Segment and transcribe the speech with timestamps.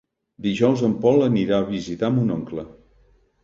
[0.45, 2.69] Dijous en Pol anirà a visitar mon oncle.